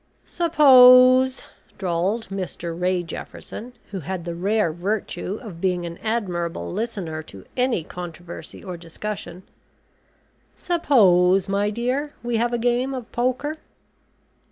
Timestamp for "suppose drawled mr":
0.25-2.75